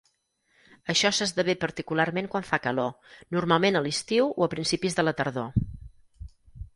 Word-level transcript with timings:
Això 0.93 1.09
s'esdevé 1.17 1.55
particularment 1.63 2.29
quan 2.31 2.47
fa 2.47 2.59
calor, 2.63 3.13
normalment 3.37 3.77
a 3.77 3.83
l'estiu 3.89 4.31
o 4.31 4.47
a 4.47 4.49
principis 4.55 4.97
de 5.01 5.05
la 5.07 5.15
tardor. 5.21 5.69